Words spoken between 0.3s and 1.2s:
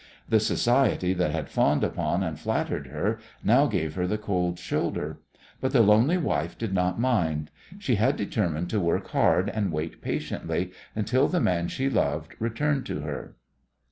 society